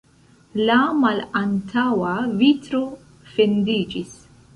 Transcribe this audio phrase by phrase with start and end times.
[0.69, 2.81] La malantaŭa vitro
[3.35, 4.17] fendiĝis.